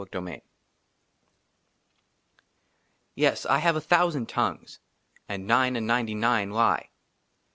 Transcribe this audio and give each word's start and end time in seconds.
tfk 0.03 0.15
1 0.15 0.25
^1 0.33 0.37
IV 0.37 0.41
YES, 3.13 3.45
I 3.45 3.59
HAVE 3.59 3.75
A 3.75 3.81
THOUSAND 3.81 4.27
TONGUES, 4.29 4.79
AND 5.29 5.45
NINE 5.45 5.75
AND 5.75 5.85
NINETY 5.85 6.15
NINE 6.15 6.49
LIE. 6.49 6.89